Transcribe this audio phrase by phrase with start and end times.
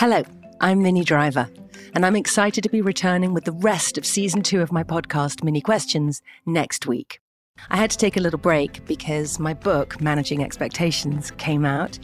[0.00, 0.22] Hello,
[0.62, 1.46] I'm Minnie Driver,
[1.92, 5.44] and I'm excited to be returning with the rest of season two of my podcast,
[5.44, 7.20] Minnie Questions, next week.
[7.68, 11.98] I had to take a little break because my book, Managing Expectations, came out,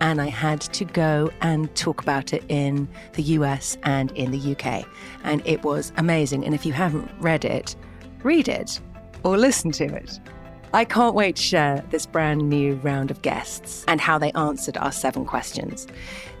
[0.00, 4.52] and I had to go and talk about it in the US and in the
[4.52, 4.86] UK.
[5.22, 6.46] And it was amazing.
[6.46, 7.76] And if you haven't read it,
[8.22, 8.80] read it
[9.24, 10.20] or listen to it.
[10.74, 14.78] I can't wait to share this brand new round of guests and how they answered
[14.78, 15.86] our seven questions.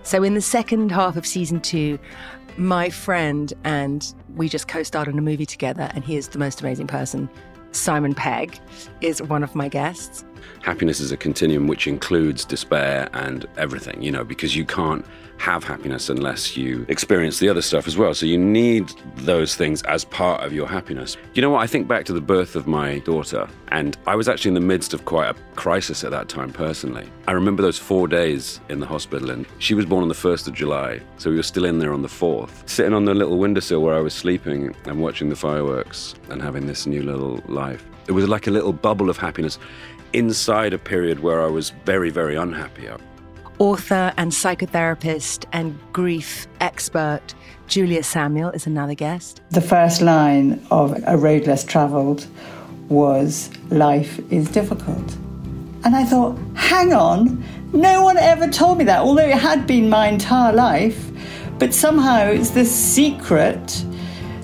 [0.04, 1.98] So, in the second half of season two,
[2.56, 6.38] my friend and we just co starred in a movie together, and he is the
[6.38, 7.28] most amazing person.
[7.72, 8.58] Simon Pegg
[9.02, 10.24] is one of my guests.
[10.62, 15.04] Happiness is a continuum which includes despair and everything, you know, because you can't
[15.42, 18.14] have happiness unless you experience the other stuff as well.
[18.14, 21.16] So you need those things as part of your happiness.
[21.34, 21.62] You know what?
[21.62, 24.60] I think back to the birth of my daughter, and I was actually in the
[24.60, 27.08] midst of quite a crisis at that time personally.
[27.26, 30.46] I remember those four days in the hospital, and she was born on the 1st
[30.46, 33.38] of July, so we were still in there on the 4th, sitting on the little
[33.38, 37.84] windowsill where I was sleeping and watching the fireworks and having this new little life.
[38.08, 39.58] It was like a little bubble of happiness
[40.12, 42.88] inside a period where I was very, very unhappy
[43.62, 47.22] author and psychotherapist and grief expert
[47.68, 49.40] Julia Samuel is another guest.
[49.50, 52.26] The first line of A Road Less Travelled
[52.88, 55.12] was Life is difficult.
[55.84, 59.88] And I thought, hang on, no one ever told me that, although it had been
[59.88, 61.10] my entire life.
[61.60, 63.84] But somehow it's this secret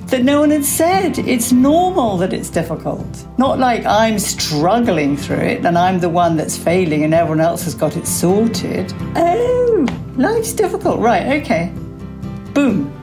[0.09, 1.19] that no one had said.
[1.19, 3.27] It's normal that it's difficult.
[3.39, 7.65] Not like I'm struggling through it and I'm the one that's failing and everyone else
[7.65, 8.93] has got it sorted.
[9.17, 9.87] Oh,
[10.17, 11.01] life's difficult.
[11.01, 11.73] Right, okay.
[12.55, 12.95] Boom.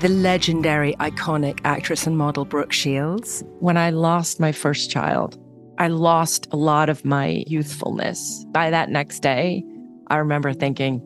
[0.00, 3.42] The legendary, iconic actress and model Brooke Shields.
[3.58, 5.38] When I lost my first child,
[5.78, 8.44] I lost a lot of my youthfulness.
[8.48, 9.64] By that next day,
[10.08, 11.02] I remember thinking,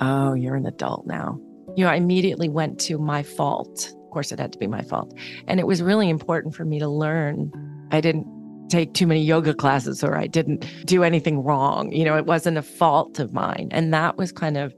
[0.00, 1.40] oh, you're an adult now.
[1.76, 5.12] You know, I immediately went to my fault course, it had to be my fault.
[5.46, 7.52] And it was really important for me to learn.
[7.92, 8.26] I didn't
[8.70, 11.92] take too many yoga classes or I didn't do anything wrong.
[11.92, 13.68] You know, it wasn't a fault of mine.
[13.72, 14.74] And that was kind of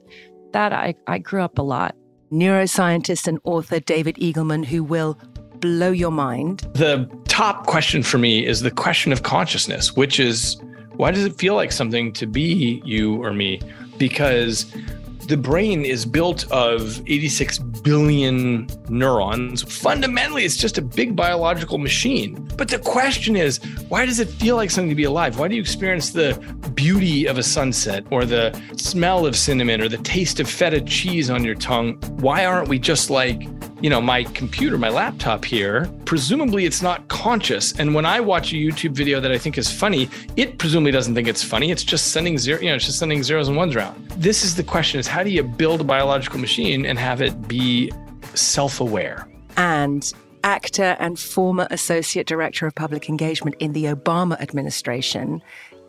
[0.55, 1.95] that I, I grew up a lot.
[2.33, 5.17] Neuroscientist and author David Eagleman, who will
[5.61, 6.69] blow your mind.
[6.75, 10.61] The top question for me is the question of consciousness, which is
[10.97, 13.61] why does it feel like something to be you or me?
[13.99, 14.75] Because
[15.29, 19.63] the brain is built of 86 billion neurons.
[19.63, 22.49] Fundamentally, it's just a big biological machine.
[22.57, 23.59] But the question is,
[23.89, 25.39] why does it feel like something to be alive?
[25.39, 26.35] Why do you experience the
[26.75, 31.31] beauty of a sunset or the smell of cinnamon or the taste of feta cheese
[31.31, 31.95] on your tongue?
[32.21, 33.43] Why aren't we just like
[33.81, 37.73] you know, my computer, my laptop here, presumably it's not conscious.
[37.79, 41.15] And when I watch a YouTube video that I think is funny, it presumably doesn't
[41.15, 41.71] think it's funny.
[41.71, 44.09] It's just sending zero, you know, it's just sending zeros and ones around.
[44.17, 47.47] This is the question is how do you build a biological machine and have it
[47.47, 47.93] be
[48.35, 49.29] self-aware?
[49.57, 50.13] And
[50.45, 55.43] actor and former associate director of public engagement in the Obama administration,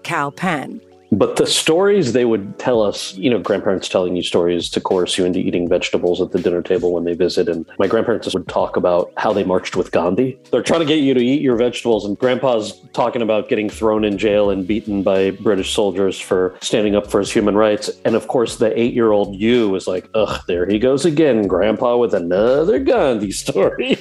[0.03, 0.81] Kal Penn.
[1.11, 5.17] But the stories they would tell us, you know, grandparents telling you stories to coerce
[5.17, 7.49] you into eating vegetables at the dinner table when they visit.
[7.49, 10.37] And my grandparents would talk about how they marched with Gandhi.
[10.51, 12.05] They're trying to get you to eat your vegetables.
[12.05, 16.95] And grandpa's talking about getting thrown in jail and beaten by British soldiers for standing
[16.95, 17.89] up for his human rights.
[18.05, 21.47] And of course, the eight year old you is like, ugh, there he goes again,
[21.47, 23.97] grandpa with another Gandhi story.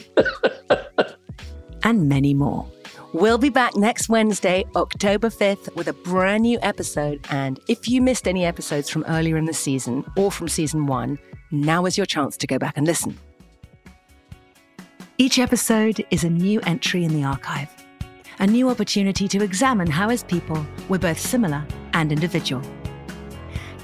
[1.82, 2.68] and many more.
[3.14, 7.26] We'll be back next Wednesday, October 5th, with a brand new episode.
[7.30, 11.18] And if you missed any episodes from earlier in the season or from season one,
[11.50, 13.18] now is your chance to go back and listen.
[15.16, 17.70] Each episode is a new entry in the archive,
[18.40, 22.62] a new opportunity to examine how, as people, we're both similar and individual.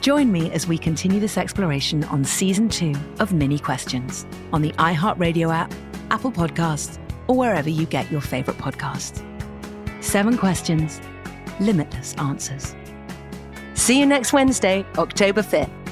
[0.03, 4.73] Join me as we continue this exploration on season two of Minnie Questions on the
[4.73, 5.73] iHeartRadio app,
[6.11, 6.99] Apple Podcasts,
[7.29, 9.23] or wherever you get your favorite podcasts.
[10.03, 11.01] Seven questions,
[11.61, 12.75] limitless answers.
[13.75, 15.84] See you next Wednesday, October 5th.